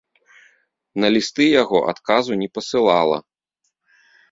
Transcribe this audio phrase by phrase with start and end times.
[1.03, 3.17] На лісты яго адказу не пасылала.